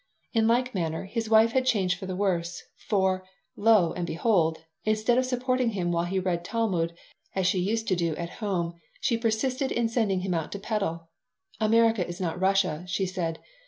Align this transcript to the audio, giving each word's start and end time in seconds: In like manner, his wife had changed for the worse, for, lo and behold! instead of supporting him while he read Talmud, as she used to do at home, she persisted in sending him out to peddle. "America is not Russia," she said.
In 0.33 0.47
like 0.47 0.73
manner, 0.73 1.03
his 1.05 1.29
wife 1.29 1.51
had 1.51 1.63
changed 1.67 1.99
for 1.99 2.07
the 2.07 2.15
worse, 2.15 2.63
for, 2.89 3.23
lo 3.55 3.93
and 3.93 4.07
behold! 4.07 4.57
instead 4.83 5.19
of 5.19 5.25
supporting 5.27 5.69
him 5.73 5.91
while 5.91 6.05
he 6.05 6.17
read 6.17 6.43
Talmud, 6.43 6.95
as 7.35 7.45
she 7.45 7.59
used 7.59 7.87
to 7.89 7.95
do 7.95 8.15
at 8.15 8.31
home, 8.41 8.73
she 8.99 9.15
persisted 9.15 9.71
in 9.71 9.87
sending 9.87 10.21
him 10.21 10.33
out 10.33 10.51
to 10.53 10.57
peddle. 10.59 11.09
"America 11.59 12.03
is 12.07 12.19
not 12.19 12.41
Russia," 12.41 12.83
she 12.87 13.05
said. 13.05 13.37